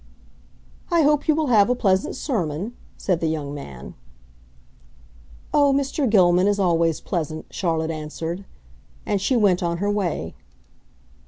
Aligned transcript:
"I 0.89 1.03
hope 1.03 1.27
you 1.27 1.35
will 1.35 1.49
have 1.53 1.69
a 1.69 1.75
pleasant 1.75 2.15
sermon," 2.15 2.75
said 2.97 3.19
the 3.19 3.27
young 3.27 3.53
man. 3.53 3.93
"Oh, 5.53 5.71
Mr. 5.71 6.09
Gilman 6.09 6.47
is 6.47 6.57
always 6.57 6.99
pleasant," 6.99 7.45
Charlotte 7.51 7.91
answered. 7.91 8.43
And 9.05 9.21
she 9.21 9.35
went 9.37 9.61
on 9.61 9.77
her 9.77 9.91
way. 9.91 10.33